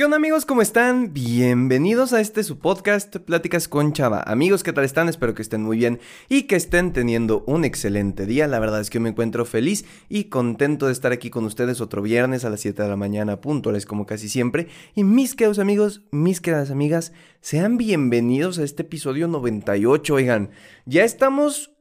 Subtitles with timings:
[0.00, 0.46] ¿Qué onda amigos?
[0.46, 1.12] ¿Cómo están?
[1.12, 4.22] Bienvenidos a este su podcast Pláticas con Chava.
[4.22, 5.10] Amigos, ¿qué tal están?
[5.10, 8.46] Espero que estén muy bien y que estén teniendo un excelente día.
[8.46, 12.00] La verdad es que me encuentro feliz y contento de estar aquí con ustedes otro
[12.00, 14.68] viernes a las 7 de la mañana, puntuales como casi siempre.
[14.94, 17.12] Y mis queridos amigos, mis queridas amigas,
[17.42, 20.14] sean bienvenidos a este episodio 98.
[20.14, 20.48] Oigan,
[20.86, 21.72] ya estamos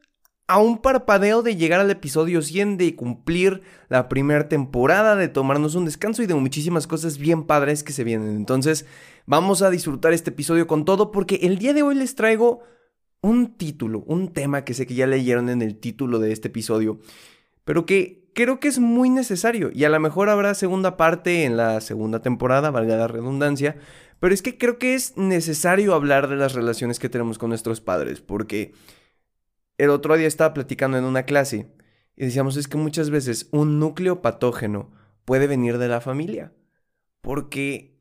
[0.49, 5.75] a un parpadeo de llegar al episodio 100, de cumplir la primera temporada, de tomarnos
[5.75, 8.35] un descanso y de muchísimas cosas bien padres que se vienen.
[8.35, 8.87] Entonces,
[9.27, 12.63] vamos a disfrutar este episodio con todo porque el día de hoy les traigo
[13.21, 16.99] un título, un tema que sé que ya leyeron en el título de este episodio,
[17.63, 21.57] pero que creo que es muy necesario y a lo mejor habrá segunda parte en
[21.57, 23.77] la segunda temporada, valga la redundancia,
[24.19, 27.81] pero es que creo que es necesario hablar de las relaciones que tenemos con nuestros
[27.81, 28.73] padres porque
[29.79, 31.71] el otro día estaba platicando en una clase
[32.15, 34.91] y decíamos es que muchas veces un núcleo patógeno
[35.23, 36.51] puede venir de la familia.
[37.21, 37.97] Porque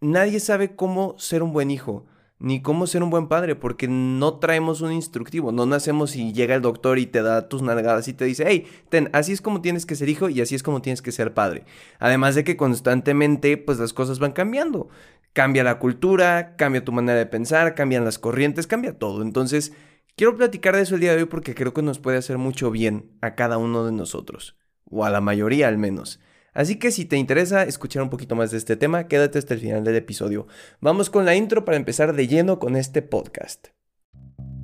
[0.00, 2.04] nadie sabe cómo ser un buen hijo,
[2.38, 5.52] ni cómo ser un buen padre, porque no traemos un instructivo.
[5.52, 8.66] No nacemos y llega el doctor y te da tus nalgadas y te dice, hey,
[8.90, 11.32] ten, así es como tienes que ser hijo y así es como tienes que ser
[11.32, 11.64] padre.
[11.98, 14.90] Además de que constantemente, pues las cosas van cambiando.
[15.32, 19.22] Cambia la cultura, cambia tu manera de pensar, cambian las corrientes, cambia todo.
[19.22, 19.72] Entonces,
[20.14, 22.70] Quiero platicar de eso el día de hoy porque creo que nos puede hacer mucho
[22.70, 26.20] bien a cada uno de nosotros, o a la mayoría al menos.
[26.52, 29.60] Así que si te interesa escuchar un poquito más de este tema, quédate hasta el
[29.60, 30.46] final del episodio.
[30.80, 33.68] Vamos con la intro para empezar de lleno con este podcast.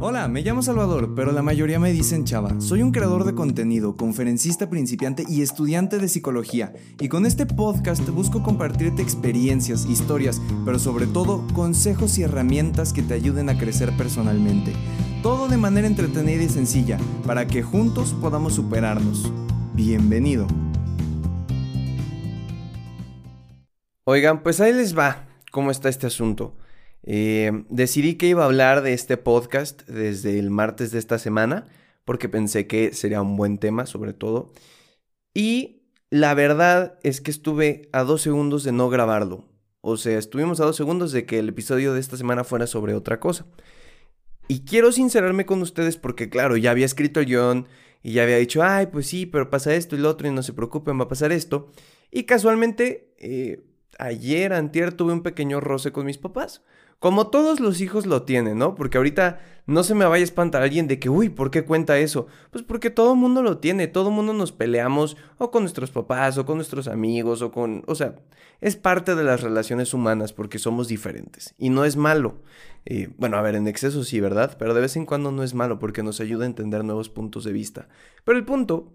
[0.01, 2.61] Hola, me llamo Salvador, pero la mayoría me dicen Chava.
[2.61, 6.73] Soy un creador de contenido, conferencista principiante y estudiante de psicología.
[7.01, 13.03] Y con este podcast busco compartirte experiencias, historias, pero sobre todo consejos y herramientas que
[13.03, 14.73] te ayuden a crecer personalmente.
[15.21, 19.33] Todo de manera entretenida y sencilla, para que juntos podamos superarnos.
[19.75, 20.47] Bienvenido.
[24.05, 26.55] Oigan, pues ahí les va cómo está este asunto.
[27.05, 31.67] Eh, decidí que iba a hablar de este podcast desde el martes de esta semana,
[32.05, 34.53] porque pensé que sería un buen tema sobre todo.
[35.35, 39.45] Y la verdad es que estuve a dos segundos de no grabarlo.
[39.81, 42.95] O sea, estuvimos a dos segundos de que el episodio de esta semana fuera sobre
[42.95, 43.47] otra cosa.
[44.49, 47.69] Y quiero sincerarme con ustedes porque, claro, ya había escrito el guion
[48.03, 50.43] y ya había dicho, ay, pues sí, pero pasa esto y lo otro y no
[50.43, 51.71] se preocupen, va a pasar esto.
[52.11, 53.63] Y casualmente, eh,
[53.99, 56.63] ayer, antier, tuve un pequeño roce con mis papás.
[56.99, 58.75] Como todos los hijos lo tienen, ¿no?
[58.75, 61.99] Porque ahorita no se me vaya a espantar alguien de que, uy, ¿por qué cuenta
[61.99, 62.27] eso?
[62.51, 65.93] Pues porque todo el mundo lo tiene, todo el mundo nos peleamos o con nuestros
[65.93, 68.17] papás o con nuestros amigos o con, o sea,
[68.61, 72.43] es parte de las relaciones humanas porque somos diferentes y no es malo.
[72.85, 74.57] Eh, bueno, a ver, en exceso sí, ¿verdad?
[74.59, 77.45] Pero de vez en cuando no es malo porque nos ayuda a entender nuevos puntos
[77.45, 77.89] de vista.
[78.25, 78.93] Pero el punto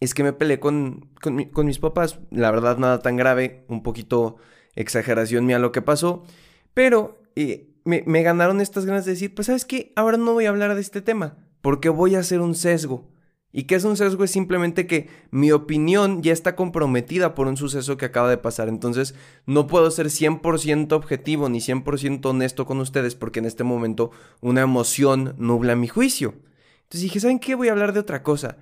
[0.00, 4.36] es que me peleé con, con mis papás, la verdad nada tan grave, un poquito
[4.74, 6.24] exageración mía lo que pasó.
[6.74, 10.50] Pero eh, me, ganaron estas ganas de decir, pues sabes qué, ahora no voy a
[10.50, 13.08] hablar de este tema, porque voy a hacer un sesgo.
[13.56, 14.24] ¿Y qué es un sesgo?
[14.24, 18.68] Es simplemente que mi opinión ya está comprometida por un suceso que acaba de pasar.
[18.68, 19.14] Entonces
[19.46, 24.62] no puedo ser 100% objetivo ni 100% honesto con ustedes porque en este momento una
[24.62, 26.34] emoción nubla mi juicio.
[26.82, 27.54] Entonces dije, ¿saben qué?
[27.54, 28.58] Voy a hablar de otra cosa.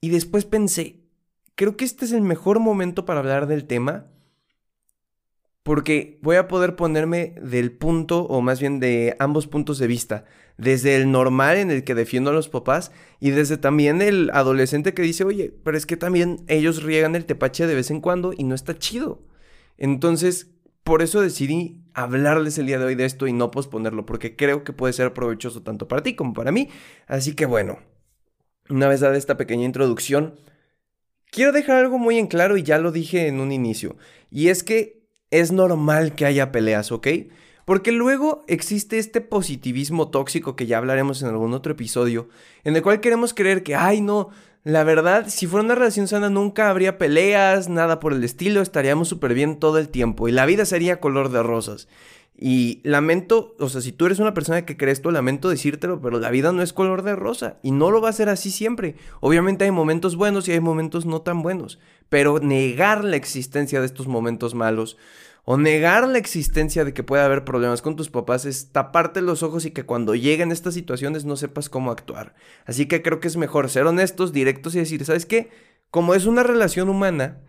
[0.00, 1.04] Y después pensé,
[1.54, 4.08] creo que este es el mejor momento para hablar del tema
[5.62, 10.24] porque voy a poder ponerme del punto, o más bien de ambos puntos de vista,
[10.56, 14.92] desde el normal en el que defiendo a los papás y desde también el adolescente
[14.94, 18.32] que dice, oye, pero es que también ellos riegan el tepache de vez en cuando
[18.36, 19.22] y no está chido.
[19.78, 20.50] Entonces,
[20.82, 24.64] por eso decidí hablarles el día de hoy de esto y no posponerlo, porque creo
[24.64, 26.68] que puede ser provechoso tanto para ti como para mí.
[27.06, 27.78] Así que bueno,
[28.68, 30.40] una vez dada esta pequeña introducción,
[31.30, 33.96] quiero dejar algo muy en claro y ya lo dije en un inicio,
[34.30, 35.01] y es que
[35.32, 37.08] es normal que haya peleas, ¿ok?
[37.64, 42.28] Porque luego existe este positivismo tóxico que ya hablaremos en algún otro episodio,
[42.64, 44.28] en el cual queremos creer que, ay no,
[44.64, 49.08] la verdad, si fuera una relación sana nunca habría peleas, nada por el estilo, estaríamos
[49.08, 51.88] súper bien todo el tiempo y la vida sería color de rosas.
[52.38, 56.18] Y lamento, o sea, si tú eres una persona que crees esto, lamento decírtelo, pero
[56.18, 58.96] la vida no es color de rosa y no lo va a ser así siempre.
[59.20, 61.78] Obviamente hay momentos buenos y hay momentos no tan buenos,
[62.08, 64.96] pero negar la existencia de estos momentos malos
[65.44, 69.42] o negar la existencia de que pueda haber problemas con tus papás es taparte los
[69.42, 72.34] ojos y que cuando lleguen estas situaciones no sepas cómo actuar.
[72.64, 75.50] Así que creo que es mejor ser honestos, directos y decir, ¿sabes qué?
[75.90, 77.40] Como es una relación humana,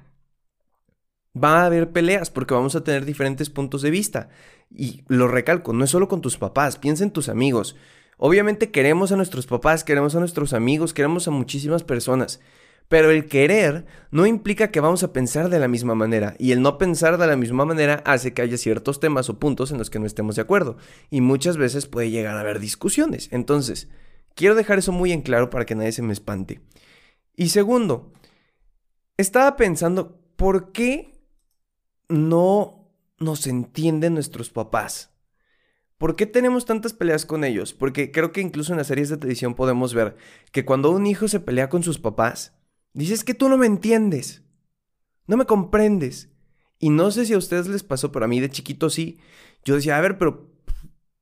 [1.41, 4.29] va a haber peleas porque vamos a tener diferentes puntos de vista.
[4.71, 7.75] Y lo recalco, no es solo con tus papás, piensa en tus amigos.
[8.17, 12.39] Obviamente queremos a nuestros papás, queremos a nuestros amigos, queremos a muchísimas personas.
[12.87, 16.35] Pero el querer no implica que vamos a pensar de la misma manera.
[16.37, 19.71] Y el no pensar de la misma manera hace que haya ciertos temas o puntos
[19.71, 20.77] en los que no estemos de acuerdo.
[21.09, 23.29] Y muchas veces puede llegar a haber discusiones.
[23.31, 23.89] Entonces,
[24.35, 26.61] quiero dejar eso muy en claro para que nadie se me espante.
[27.35, 28.13] Y segundo,
[29.17, 31.19] estaba pensando, ¿por qué
[32.09, 35.11] no nos entienden nuestros papás?
[35.97, 37.73] ¿Por qué tenemos tantas peleas con ellos?
[37.73, 40.17] Porque creo que incluso en las series de televisión podemos ver
[40.51, 42.53] que cuando un hijo se pelea con sus papás,
[42.93, 44.43] dices que tú no me entiendes,
[45.27, 46.29] no me comprendes.
[46.79, 49.19] Y no sé si a ustedes les pasó, pero a mí de chiquito sí.
[49.63, 50.51] Yo decía, a ver, pero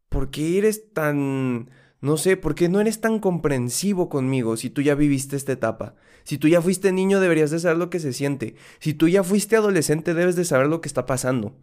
[0.09, 1.69] ¿por qué eres tan...
[1.99, 5.95] No sé, ¿por qué no eres tan comprensivo conmigo si tú ya viviste esta etapa?
[6.23, 8.55] Si tú ya fuiste niño deberías de saber lo que se siente.
[8.79, 11.55] Si tú ya fuiste adolescente debes de saber lo que está pasando.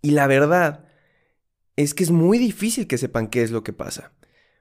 [0.00, 0.86] Y la verdad
[1.76, 4.12] es que es muy difícil que sepan qué es lo que pasa.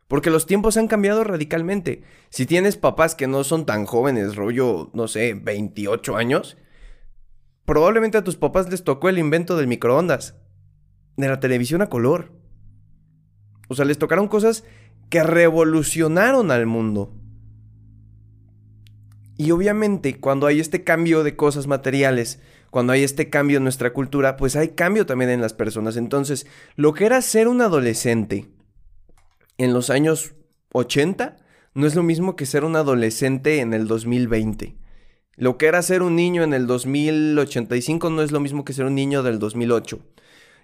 [0.10, 2.02] Porque los tiempos han cambiado radicalmente.
[2.32, 6.58] Si tienes papás que no son tan jóvenes, rollo, no sé, 28 años,
[7.64, 10.34] probablemente a tus papás les tocó el invento del microondas,
[11.16, 12.32] de la televisión a color.
[13.68, 14.64] O sea, les tocaron cosas
[15.10, 17.14] que revolucionaron al mundo.
[19.38, 22.42] Y obviamente cuando hay este cambio de cosas materiales,
[22.72, 25.98] cuando hay este cambio en nuestra cultura, pues hay cambio también en las personas.
[25.98, 28.48] Entonces, lo que era ser un adolescente
[29.60, 30.34] en los años
[30.74, 31.38] 80
[31.76, 34.76] no es lo mismo que ser un adolescente en el 2020.
[35.36, 38.86] Lo que era ser un niño en el 2085 no es lo mismo que ser
[38.86, 40.00] un niño del 2008.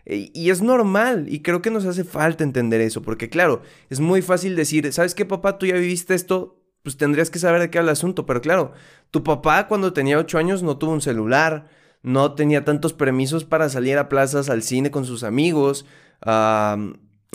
[0.07, 4.21] Y es normal, y creo que nos hace falta entender eso, porque claro, es muy
[4.21, 5.57] fácil decir, ¿sabes qué papá?
[5.57, 8.73] Tú ya viviste esto, pues tendrías que saber de qué habla el asunto, pero claro,
[9.09, 11.69] tu papá cuando tenía 8 años no tuvo un celular,
[12.03, 15.87] no tenía tantos permisos para salir a plazas, al cine con sus amigos,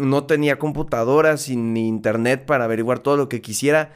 [0.00, 3.92] no tenía computadoras ni internet para averiguar todo lo que quisiera.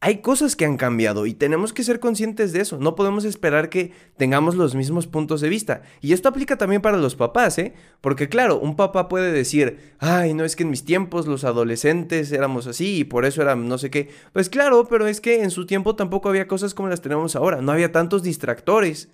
[0.00, 2.78] Hay cosas que han cambiado y tenemos que ser conscientes de eso.
[2.78, 5.82] No podemos esperar que tengamos los mismos puntos de vista.
[6.00, 7.74] Y esto aplica también para los papás, ¿eh?
[8.00, 12.30] Porque claro, un papá puede decir, ay, no es que en mis tiempos los adolescentes
[12.30, 14.08] éramos así y por eso eran no sé qué.
[14.32, 17.60] Pues claro, pero es que en su tiempo tampoco había cosas como las tenemos ahora.
[17.60, 19.10] No había tantos distractores.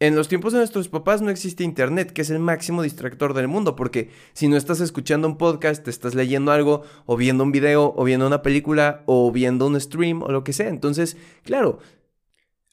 [0.00, 3.46] En los tiempos de nuestros papás no existe internet, que es el máximo distractor del
[3.46, 7.94] mundo, porque si no estás escuchando un podcast, estás leyendo algo, o viendo un video,
[7.96, 10.68] o viendo una película, o viendo un stream, o lo que sea.
[10.68, 11.78] Entonces, claro,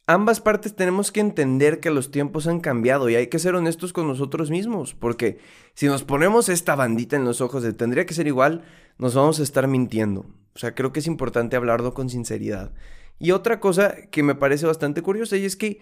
[0.07, 3.94] ambas partes tenemos que entender que los tiempos han cambiado y hay que ser honestos
[3.94, 5.38] con nosotros mismos, porque
[5.75, 8.63] si nos ponemos esta bandita en los ojos de tendría que ser igual,
[8.97, 10.25] nos vamos a estar mintiendo.
[10.56, 12.74] O sea, creo que es importante hablarlo con sinceridad.
[13.19, 15.79] Y otra cosa que me parece bastante curiosa y es que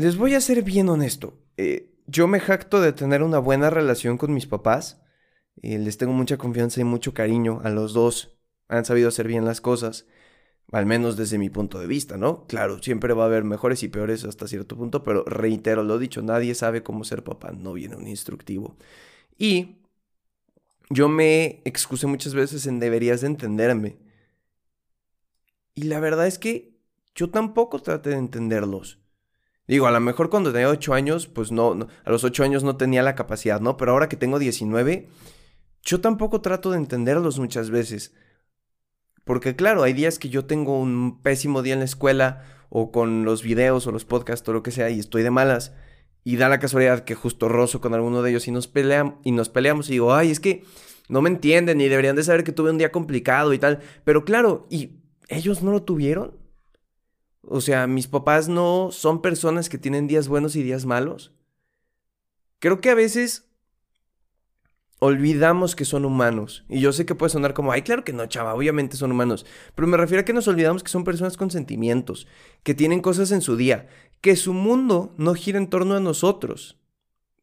[0.00, 1.38] les voy a ser bien honesto.
[1.56, 5.02] Eh, yo me jacto de tener una buena relación con mis papás.
[5.62, 7.60] Eh, les tengo mucha confianza y mucho cariño.
[7.62, 8.38] A los dos
[8.68, 10.06] han sabido hacer bien las cosas.
[10.72, 12.46] Al menos desde mi punto de vista, ¿no?
[12.46, 16.22] Claro, siempre va a haber mejores y peores hasta cierto punto, pero reitero lo dicho,
[16.22, 18.76] nadie sabe cómo ser papá, no viene un instructivo.
[19.36, 19.80] Y
[20.88, 23.98] yo me excusé muchas veces en deberías de entenderme.
[25.74, 26.76] Y la verdad es que
[27.16, 28.99] yo tampoco traté de entenderlos.
[29.70, 32.76] Digo, a lo mejor cuando tenía 8 años, pues no, a los 8 años no
[32.76, 33.76] tenía la capacidad, ¿no?
[33.76, 35.08] Pero ahora que tengo 19,
[35.84, 38.12] yo tampoco trato de entenderlos muchas veces.
[39.22, 43.24] Porque claro, hay días que yo tengo un pésimo día en la escuela o con
[43.24, 45.72] los videos o los podcasts o lo que sea y estoy de malas.
[46.24, 49.30] Y da la casualidad que justo rozo con alguno de ellos y nos, pelean, y
[49.30, 50.64] nos peleamos y digo, ay, es que
[51.08, 53.78] no me entienden y deberían de saber que tuve un día complicado y tal.
[54.02, 54.96] Pero claro, ¿y
[55.28, 56.39] ellos no lo tuvieron?
[57.52, 61.32] O sea, mis papás no son personas que tienen días buenos y días malos.
[62.60, 63.50] Creo que a veces
[65.00, 66.64] olvidamos que son humanos.
[66.68, 69.46] Y yo sé que puede sonar como, ay, claro que no, chava, obviamente son humanos.
[69.74, 72.28] Pero me refiero a que nos olvidamos que son personas con sentimientos,
[72.62, 73.88] que tienen cosas en su día,
[74.20, 76.78] que su mundo no gira en torno a nosotros.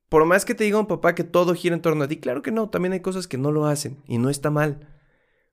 [0.08, 2.42] Por más que te diga un papá que todo gira en torno a ti, claro
[2.42, 4.88] que no, también hay cosas que no lo hacen y no está mal.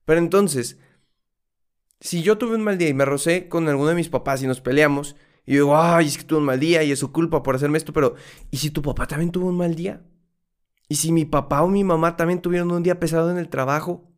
[0.04, 0.78] Pero entonces,
[2.00, 4.46] si yo tuve un mal día y me rocé con alguno de mis papás y
[4.46, 7.42] nos peleamos, y digo, ay, es que tuve un mal día y es su culpa
[7.42, 8.14] por hacerme esto, pero
[8.50, 10.02] ¿y si tu papá también tuvo un mal día?
[10.88, 14.10] ¿Y si mi papá o mi mamá también tuvieron un día pesado en el trabajo?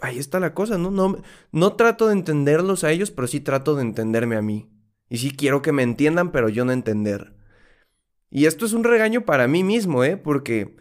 [0.00, 0.90] Ahí está la cosa, ¿no?
[0.90, 1.18] No,
[1.52, 4.70] no trato de entenderlos a ellos, pero sí trato de entenderme a mí.
[5.08, 7.34] Y sí quiero que me entiendan, pero yo no entender.
[8.30, 10.16] Y esto es un regaño para mí mismo, ¿eh?
[10.16, 10.76] Porque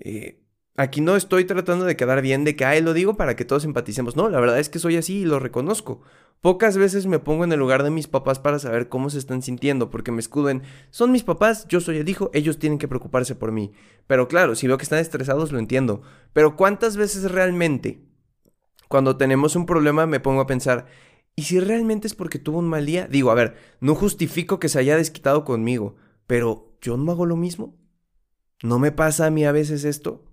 [0.00, 0.41] eh,
[0.74, 3.64] Aquí no estoy tratando de quedar bien de que, ay, lo digo para que todos
[3.64, 4.16] empaticemos.
[4.16, 6.00] No, la verdad es que soy así y lo reconozco.
[6.40, 9.42] Pocas veces me pongo en el lugar de mis papás para saber cómo se están
[9.42, 12.88] sintiendo, porque me escudo en, son mis papás, yo soy el hijo, ellos tienen que
[12.88, 13.72] preocuparse por mí.
[14.06, 16.02] Pero claro, si veo que están estresados, lo entiendo.
[16.32, 18.02] Pero ¿cuántas veces realmente,
[18.88, 20.86] cuando tenemos un problema me pongo a pensar,
[21.36, 23.06] ¿y si realmente es porque tuvo un mal día?
[23.06, 27.36] Digo, a ver, no justifico que se haya desquitado conmigo, pero ¿yo no hago lo
[27.36, 27.76] mismo?
[28.62, 30.31] ¿No me pasa a mí a veces esto?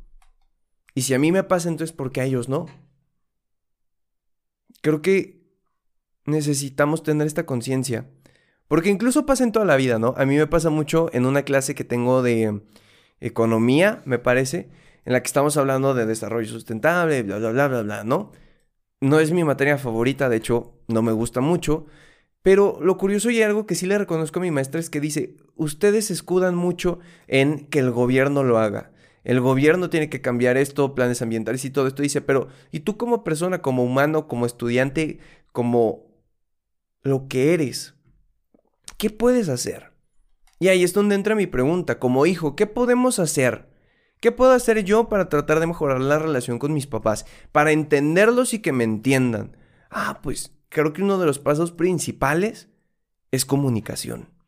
[0.99, 2.65] Y si a mí me pasa, entonces ¿por qué a ellos no?
[4.81, 5.47] Creo que
[6.25, 8.09] necesitamos tener esta conciencia.
[8.67, 10.13] Porque incluso pasa en toda la vida, ¿no?
[10.17, 12.63] A mí me pasa mucho en una clase que tengo de
[13.21, 14.71] economía, me parece,
[15.05, 18.33] en la que estamos hablando de desarrollo sustentable, bla, bla, bla, bla, bla, ¿no?
[18.99, 21.85] No es mi materia favorita, de hecho, no me gusta mucho.
[22.41, 25.37] Pero lo curioso y algo que sí le reconozco a mi maestra es que dice,
[25.55, 28.91] ustedes escudan mucho en que el gobierno lo haga.
[29.29, 32.01] El gobierno tiene que cambiar esto, planes ambientales y todo esto.
[32.01, 35.19] Dice, pero ¿y tú como persona, como humano, como estudiante,
[35.51, 36.07] como
[37.03, 37.93] lo que eres?
[38.97, 39.91] ¿Qué puedes hacer?
[40.57, 43.69] Y ahí es donde entra mi pregunta, como hijo, ¿qué podemos hacer?
[44.19, 47.27] ¿Qué puedo hacer yo para tratar de mejorar la relación con mis papás?
[47.51, 49.55] Para entenderlos y que me entiendan.
[49.91, 52.69] Ah, pues creo que uno de los pasos principales
[53.29, 54.38] es comunicación.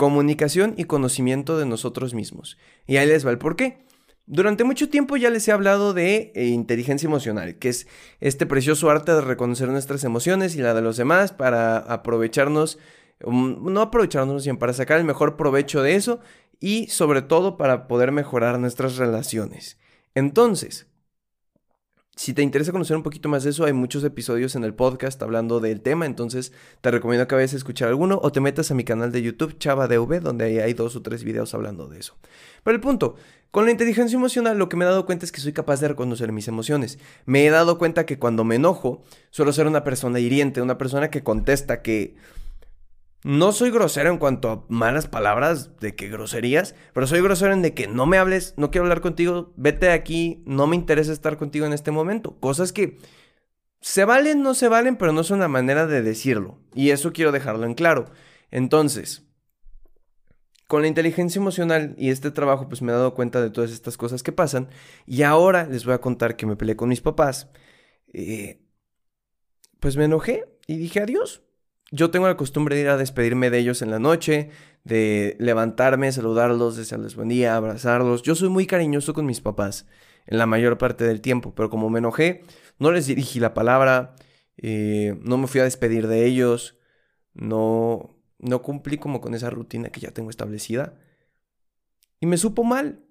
[0.00, 2.56] Comunicación y conocimiento de nosotros mismos.
[2.86, 3.84] Y ahí les va el por qué.
[4.24, 7.86] Durante mucho tiempo ya les he hablado de eh, inteligencia emocional, que es
[8.18, 12.78] este precioso arte de reconocer nuestras emociones y la de los demás para aprovecharnos,
[13.24, 16.20] um, no aprovecharnos, sino para sacar el mejor provecho de eso
[16.60, 19.76] y sobre todo para poder mejorar nuestras relaciones.
[20.14, 20.86] Entonces,
[22.20, 25.22] si te interesa conocer un poquito más de eso, hay muchos episodios en el podcast
[25.22, 28.74] hablando del tema, entonces te recomiendo que vayas a escuchar alguno o te metas a
[28.74, 32.18] mi canal de YouTube ChavaDV, donde hay dos o tres videos hablando de eso.
[32.62, 33.14] Pero el punto,
[33.50, 35.88] con la inteligencia emocional lo que me he dado cuenta es que soy capaz de
[35.88, 36.98] reconocer mis emociones.
[37.24, 41.08] Me he dado cuenta que cuando me enojo, suelo ser una persona hiriente, una persona
[41.08, 42.16] que contesta, que
[43.22, 47.62] no soy grosero en cuanto a malas palabras, de que groserías, pero soy grosero en
[47.62, 51.12] de que no me hables, no quiero hablar contigo, vete de aquí, no me interesa
[51.12, 52.38] estar contigo en este momento.
[52.40, 52.98] Cosas que
[53.82, 56.58] se valen, no se valen, pero no son la manera de decirlo.
[56.74, 58.06] Y eso quiero dejarlo en claro.
[58.50, 59.26] Entonces,
[60.66, 63.98] con la inteligencia emocional y este trabajo, pues me he dado cuenta de todas estas
[63.98, 64.70] cosas que pasan.
[65.06, 67.50] Y ahora les voy a contar que me peleé con mis papás.
[68.12, 68.62] Eh,
[69.78, 71.42] pues me enojé y dije adiós
[71.90, 74.50] yo tengo la costumbre de ir a despedirme de ellos en la noche,
[74.84, 78.22] de levantarme, saludarlos, desearles buen día, abrazarlos.
[78.22, 79.86] Yo soy muy cariñoso con mis papás
[80.26, 82.44] en la mayor parte del tiempo, pero como me enojé,
[82.78, 84.14] no les dirigí la palabra,
[84.56, 86.78] eh, no me fui a despedir de ellos,
[87.34, 90.94] no, no cumplí como con esa rutina que ya tengo establecida.
[92.20, 93.04] Y me supo mal.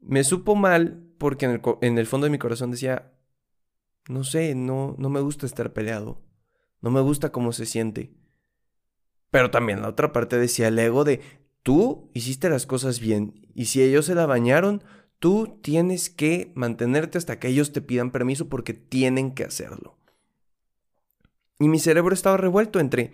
[0.00, 3.12] Me supo mal porque en el, en el fondo de mi corazón decía,
[4.08, 6.20] no sé, no, no me gusta estar peleado.
[6.82, 8.12] No me gusta cómo se siente.
[9.30, 11.20] Pero también la otra parte decía el ego de,
[11.62, 14.82] tú hiciste las cosas bien y si ellos se la bañaron,
[15.18, 19.96] tú tienes que mantenerte hasta que ellos te pidan permiso porque tienen que hacerlo.
[21.58, 23.12] Y mi cerebro estaba revuelto entre,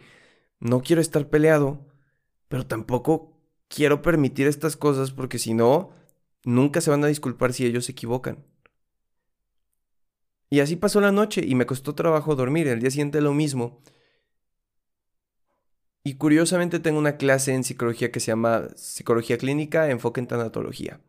[0.59, 1.87] no quiero estar peleado,
[2.49, 5.91] pero tampoco quiero permitir estas cosas porque si no,
[6.45, 8.45] nunca se van a disculpar si ellos se equivocan.
[10.51, 12.69] Y así pasó la noche y me costó trabajo dormir.
[12.69, 13.83] El día siguiente lo mismo.
[16.05, 21.01] Y curiosamente tengo una clase en psicología que se llama Psicología Clínica, enfoque en tanatología.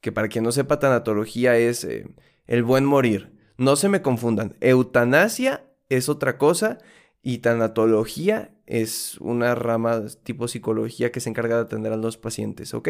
[0.00, 2.08] Que para quien no sepa, tanatología es eh,
[2.46, 3.32] el buen morir.
[3.58, 4.56] No se me confundan.
[4.60, 6.78] Eutanasia es otra cosa
[7.22, 12.74] y tanatología es una rama tipo psicología que se encarga de atender a los pacientes,
[12.74, 12.88] ¿ok?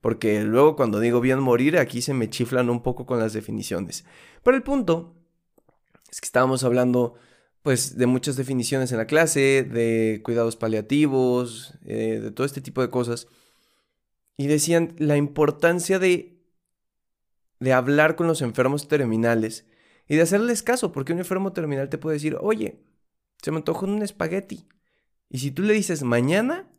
[0.00, 4.04] Porque luego cuando digo bien morir, aquí se me chiflan un poco con las definiciones.
[4.42, 5.15] Pero el punto
[6.10, 7.14] es que estábamos hablando
[7.62, 12.80] pues de muchas definiciones en la clase, de cuidados paliativos, eh, de todo este tipo
[12.80, 13.26] de cosas.
[14.36, 16.38] Y decían la importancia de,
[17.58, 19.66] de hablar con los enfermos terminales
[20.06, 22.84] y de hacerles caso, porque un enfermo terminal te puede decir, oye,
[23.42, 24.68] se me antojó un espagueti.
[25.28, 26.70] Y si tú le dices mañana,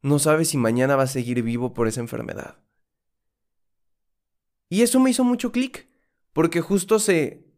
[0.00, 2.56] no sabes si mañana va a seguir vivo por esa enfermedad.
[4.70, 5.88] Y eso me hizo mucho clic,
[6.32, 7.51] porque justo se,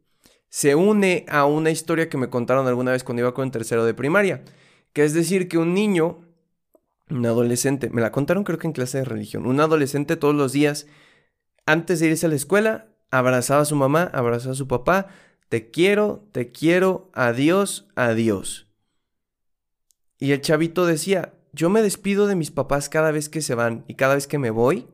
[0.48, 3.94] se une a una historia que me contaron alguna vez cuando iba con tercero de
[3.94, 4.44] primaria,
[4.92, 6.20] que es decir que un niño,
[7.10, 10.52] un adolescente, me la contaron creo que en clase de religión, un adolescente todos los
[10.52, 10.86] días,
[11.66, 15.08] antes de irse a la escuela, abrazaba a su mamá, abrazaba a su papá,
[15.48, 18.68] te quiero, te quiero, adiós, adiós.
[20.18, 23.84] Y el chavito decía, yo me despido de mis papás cada vez que se van
[23.86, 24.88] y cada vez que me voy,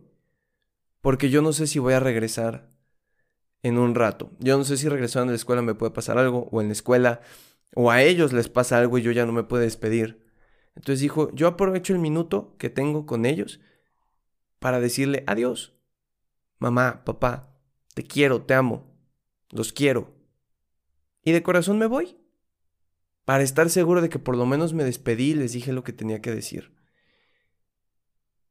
[1.01, 2.70] porque yo no sé si voy a regresar
[3.63, 4.31] en un rato.
[4.39, 6.73] Yo no sé si regresando a la escuela me puede pasar algo, o en la
[6.73, 7.21] escuela,
[7.75, 10.25] o a ellos les pasa algo y yo ya no me puedo despedir.
[10.75, 13.61] Entonces dijo, yo aprovecho el minuto que tengo con ellos
[14.59, 15.75] para decirle adiós.
[16.59, 17.57] Mamá, papá,
[17.95, 18.87] te quiero, te amo,
[19.51, 20.15] los quiero.
[21.25, 22.17] Y de corazón me voy.
[23.25, 25.93] Para estar seguro de que por lo menos me despedí y les dije lo que
[25.93, 26.73] tenía que decir.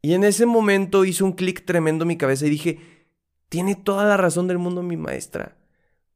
[0.02, 2.99] Y en ese momento hizo un clic tremendo en mi cabeza y dije,
[3.50, 5.58] tiene toda la razón del mundo mi maestra.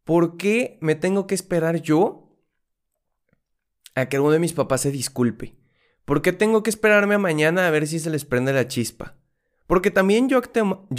[0.04, 2.38] ¿Por qué me tengo que esperar yo
[3.96, 5.56] a que alguno de mis papás se disculpe?
[6.06, 9.16] ¿Por qué tengo que esperarme a mañana a ver si se les prende la chispa?
[9.68, 10.38] Porque también yo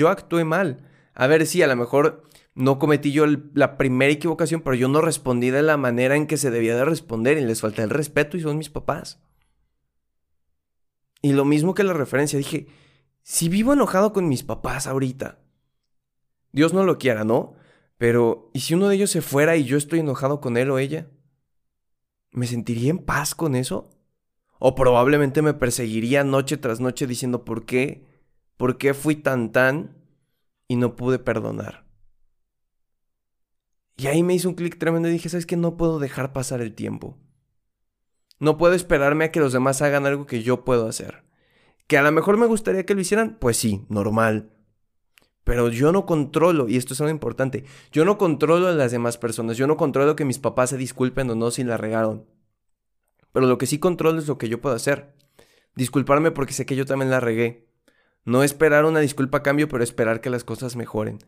[0.09, 0.88] actué, mal.
[1.14, 2.25] A ver si a lo mejor
[2.55, 6.37] no cometí yo la primera equivocación, pero yo no respondí de la manera en que
[6.37, 9.21] se debía de responder y les falté el respeto y son mis papás.
[11.21, 12.67] Y lo mismo que la referencia, dije,
[13.23, 15.43] si vivo enojado con mis papás ahorita,
[16.54, 17.54] Dios no lo quiera, ¿no?
[17.99, 20.78] Pero, ¿y si uno de ellos se fuera y yo estoy enojado con él o
[20.78, 21.11] ella?
[22.30, 23.90] ¿Me sentiría en paz con eso?
[24.61, 28.06] O probablemente me perseguiría noche tras noche diciendo por qué,
[28.56, 29.96] por qué fui tan tan
[30.68, 31.87] y no pude perdonar.
[33.96, 35.56] Y ahí me hizo un clic tremendo y dije, ¿sabes qué?
[35.56, 37.18] No puedo dejar pasar el tiempo.
[38.38, 41.25] No puedo esperarme a que los demás hagan algo que yo puedo hacer.
[41.88, 44.53] Que a lo mejor me gustaría que lo hicieran, pues sí, normal.
[45.44, 49.18] Pero yo no controlo, y esto es algo importante, yo no controlo a las demás
[49.18, 52.26] personas, yo no controlo que mis papás se disculpen o no si la regaron.
[53.32, 55.14] Pero lo que sí controlo es lo que yo puedo hacer.
[55.76, 57.68] Disculparme porque sé que yo también la regué.
[58.24, 61.18] No esperar una disculpa a cambio, pero esperar que las cosas mejoren.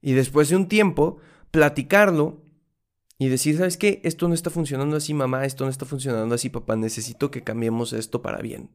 [0.00, 1.18] Y después de un tiempo,
[1.50, 2.44] platicarlo
[3.18, 4.00] y decir, ¿sabes qué?
[4.04, 7.92] Esto no está funcionando así, mamá, esto no está funcionando así, papá, necesito que cambiemos
[7.92, 8.70] esto para bien.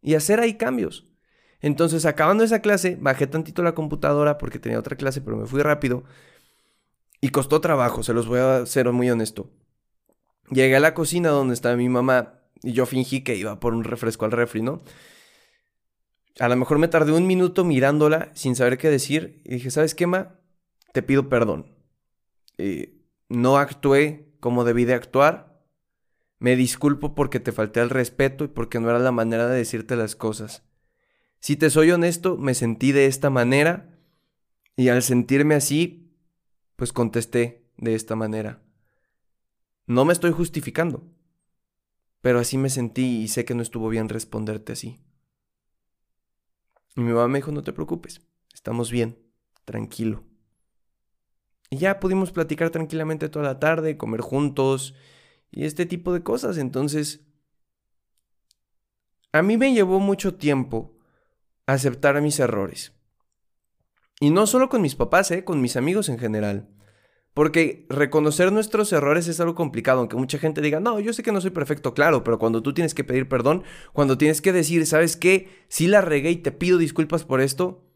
[0.00, 1.06] Y hacer ahí cambios.
[1.64, 5.62] Entonces, acabando esa clase, bajé tantito la computadora porque tenía otra clase, pero me fui
[5.62, 6.04] rápido.
[7.22, 9.48] Y costó trabajo, se los voy a ser muy honesto.
[10.50, 13.82] Llegué a la cocina donde estaba mi mamá y yo fingí que iba por un
[13.82, 14.82] refresco al refri, ¿no?
[16.38, 19.94] A lo mejor me tardé un minuto mirándola sin saber qué decir y dije, ¿sabes
[19.94, 20.38] qué, ma?
[20.92, 21.74] Te pido perdón.
[23.30, 25.64] No actué como debí de actuar.
[26.40, 29.96] Me disculpo porque te falté al respeto y porque no era la manera de decirte
[29.96, 30.62] las cosas.
[31.44, 33.98] Si te soy honesto, me sentí de esta manera
[34.76, 36.10] y al sentirme así,
[36.74, 38.62] pues contesté de esta manera.
[39.86, 41.04] No me estoy justificando,
[42.22, 45.04] pero así me sentí y sé que no estuvo bien responderte así.
[46.96, 48.22] Y mi mamá me dijo, no te preocupes,
[48.54, 49.18] estamos bien,
[49.66, 50.24] tranquilo.
[51.68, 54.94] Y ya pudimos platicar tranquilamente toda la tarde, comer juntos
[55.50, 56.56] y este tipo de cosas.
[56.56, 57.20] Entonces,
[59.30, 60.93] a mí me llevó mucho tiempo
[61.66, 62.92] aceptar mis errores.
[64.20, 65.44] Y no solo con mis papás, ¿eh?
[65.44, 66.68] con mis amigos en general.
[67.34, 71.32] Porque reconocer nuestros errores es algo complicado, aunque mucha gente diga, no, yo sé que
[71.32, 74.86] no soy perfecto, claro, pero cuando tú tienes que pedir perdón, cuando tienes que decir,
[74.86, 75.48] ¿sabes qué?
[75.68, 77.90] Si la regué y te pido disculpas por esto,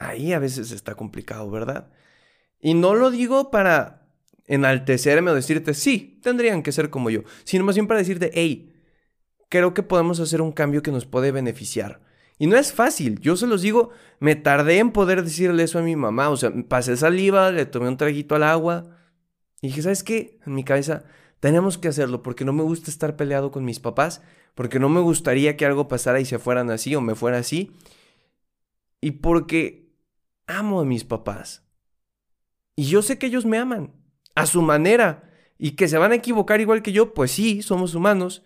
[0.00, 1.92] ahí a veces está complicado, ¿verdad?
[2.60, 4.08] Y no lo digo para
[4.46, 8.74] enaltecerme o decirte, sí, tendrían que ser como yo, sino más bien para decirte, hey,
[9.48, 12.00] creo que podemos hacer un cambio que nos puede beneficiar.
[12.40, 15.82] Y no es fácil, yo se los digo, me tardé en poder decirle eso a
[15.82, 18.96] mi mamá, o sea, pasé saliva, le tomé un traguito al agua.
[19.60, 20.40] Y dije, ¿sabes qué?
[20.46, 21.04] En mi cabeza,
[21.38, 24.22] tenemos que hacerlo porque no me gusta estar peleado con mis papás,
[24.54, 27.72] porque no me gustaría que algo pasara y se fueran así o me fuera así,
[29.02, 29.92] y porque
[30.46, 31.68] amo a mis papás.
[32.74, 33.92] Y yo sé que ellos me aman,
[34.34, 37.94] a su manera, y que se van a equivocar igual que yo, pues sí, somos
[37.94, 38.44] humanos,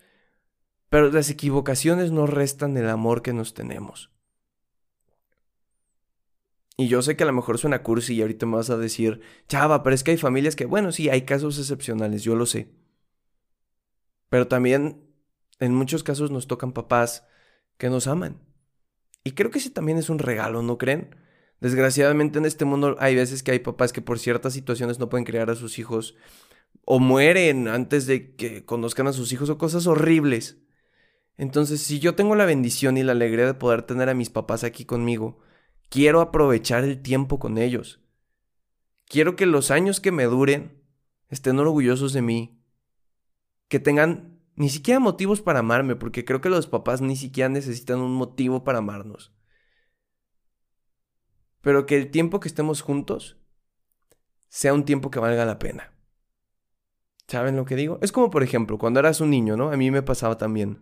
[0.95, 4.13] pero las equivocaciones no restan el amor que nos tenemos.
[6.77, 9.21] Y yo sé que a lo mejor suena cursi y ahorita me vas a decir,
[9.49, 12.71] chava, pero es que hay familias que, bueno, sí, hay casos excepcionales, yo lo sé.
[14.29, 15.05] Pero también
[15.59, 17.27] en muchos casos nos tocan papás
[17.77, 18.41] que nos aman.
[19.25, 21.17] Y creo que ese también es un regalo, ¿no creen?
[21.61, 25.25] Desgraciadamente en este mundo hay veces que hay papás que por ciertas situaciones no pueden
[25.25, 26.15] criar a sus hijos
[26.85, 30.61] o mueren antes de que conozcan a sus hijos o cosas horribles.
[31.37, 34.63] Entonces, si yo tengo la bendición y la alegría de poder tener a mis papás
[34.65, 35.39] aquí conmigo,
[35.89, 38.01] quiero aprovechar el tiempo con ellos.
[39.07, 40.83] Quiero que los años que me duren
[41.29, 42.61] estén orgullosos de mí.
[43.69, 47.99] Que tengan ni siquiera motivos para amarme, porque creo que los papás ni siquiera necesitan
[47.99, 49.33] un motivo para amarnos.
[51.61, 53.39] Pero que el tiempo que estemos juntos
[54.49, 55.93] sea un tiempo que valga la pena.
[57.27, 57.99] ¿Saben lo que digo?
[58.03, 59.71] Es como, por ejemplo, cuando eras un niño, ¿no?
[59.71, 60.81] A mí me pasaba también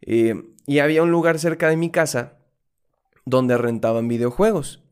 [0.00, 0.34] eh,
[0.66, 2.38] y había un lugar cerca de mi casa
[3.24, 4.82] donde rentaban videojuegos.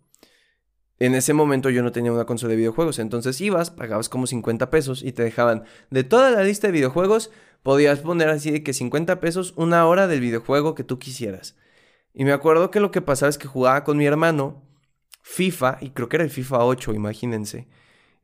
[0.98, 4.70] En ese momento yo no tenía una consola de videojuegos, entonces ibas, pagabas como 50
[4.70, 7.30] pesos y te dejaban de toda la lista de videojuegos,
[7.62, 11.56] podías poner así de que 50 pesos una hora del videojuego que tú quisieras.
[12.12, 14.62] Y me acuerdo que lo que pasaba es que jugaba con mi hermano
[15.22, 17.66] FIFA, y creo que era el FIFA 8, imagínense.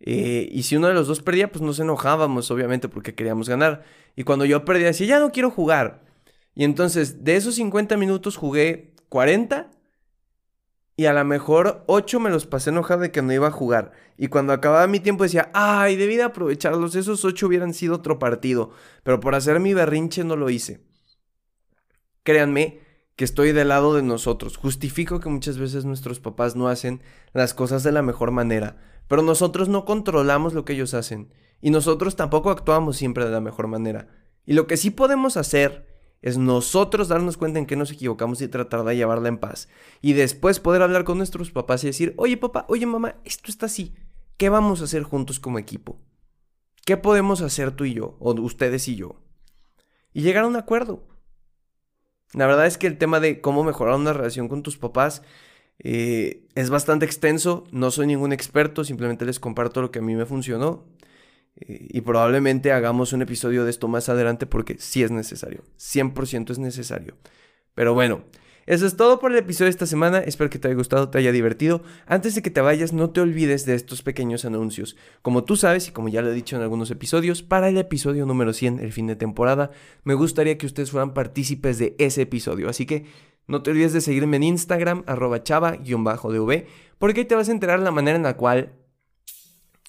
[0.01, 3.83] Eh, y si uno de los dos perdía, pues nos enojábamos, obviamente, porque queríamos ganar.
[4.17, 6.10] Y cuando yo perdía, decía, ya no quiero jugar.
[6.61, 9.71] Y entonces, de esos 50 minutos jugué 40
[10.95, 13.93] y a lo mejor 8 me los pasé enojado de que no iba a jugar.
[14.19, 18.19] Y cuando acababa mi tiempo decía, ay, debí de aprovecharlos, esos 8 hubieran sido otro
[18.19, 18.73] partido.
[19.05, 20.85] Pero por hacer mi berrinche no lo hice.
[22.25, 22.81] Créanme
[23.17, 24.59] que estoy del lado de nosotros.
[24.59, 27.01] Justifico que muchas veces nuestros papás no hacen
[27.33, 28.77] las cosas de la mejor manera.
[29.09, 31.33] Pero nosotros no controlamos lo que ellos hacen.
[31.63, 34.09] Y nosotros tampoco actuamos siempre de la mejor manera.
[34.45, 35.90] Y lo que sí podemos hacer
[36.23, 39.69] es nosotros darnos cuenta en que nos equivocamos y tratar de llevarla en paz.
[40.03, 43.67] Y después poder hablar con nuestros papás y decir, oye papá, oye mamá, esto está
[43.67, 43.95] así.
[44.37, 46.01] ¿Qué vamos a hacer juntos como equipo?
[46.85, 48.17] ¿Qué podemos hacer tú y yo?
[48.21, 49.23] O ustedes y yo.
[50.13, 51.07] Y llegar a un acuerdo.
[52.33, 55.23] La verdad es que el tema de cómo mejorar una relación con tus papás
[55.79, 57.65] eh, es bastante extenso.
[57.73, 60.85] No soy ningún experto, simplemente les comparto lo que a mí me funcionó.
[61.57, 65.65] Eh, y probablemente hagamos un episodio de esto más adelante porque sí es necesario.
[65.79, 67.17] 100% es necesario.
[67.75, 68.25] Pero bueno,
[68.67, 70.19] eso es todo por el episodio de esta semana.
[70.19, 71.83] Espero que te haya gustado, te haya divertido.
[72.07, 74.97] Antes de que te vayas, no te olvides de estos pequeños anuncios.
[75.23, 78.27] Como tú sabes y como ya lo he dicho en algunos episodios, para el episodio
[78.27, 79.71] número 100, el fin de temporada,
[80.05, 82.69] me gustaría que ustedes fueran partícipes de ese episodio.
[82.69, 83.07] Así que
[83.49, 86.67] no te olvides de seguirme en Instagram, arroba chava-dv,
[86.99, 88.73] porque ahí te vas a enterar la manera en la cual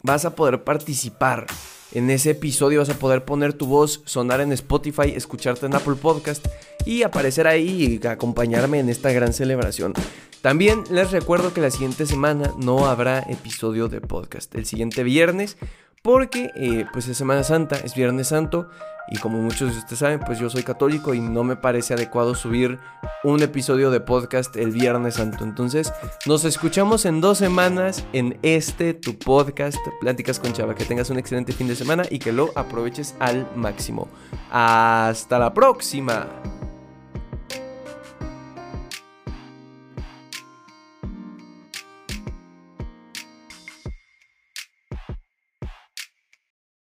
[0.04, 1.46] vas a poder participar
[1.94, 5.96] en ese episodio, vas a poder poner tu voz, sonar en Spotify, escucharte en Apple
[5.96, 6.46] Podcast
[6.86, 9.94] y aparecer ahí y acompañarme en esta gran celebración.
[10.42, 14.56] También les recuerdo que la siguiente semana no habrá episodio de podcast.
[14.56, 15.58] El siguiente viernes
[16.02, 18.70] porque eh, pues es Semana Santa, es Viernes Santo
[19.10, 22.36] y como muchos de ustedes saben, pues yo soy católico y no me parece adecuado
[22.36, 22.80] subir
[23.24, 25.44] un episodio de podcast el Viernes Santo.
[25.44, 25.94] Entonces,
[26.26, 30.76] nos escuchamos en dos semanas en este tu podcast, Pláticas con Chava.
[30.76, 34.08] Que tengas un excelente fin de semana y que lo aproveches al máximo.
[34.50, 36.28] Hasta la próxima.